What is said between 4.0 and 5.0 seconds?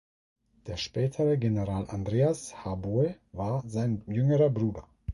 jüngerer Bruder.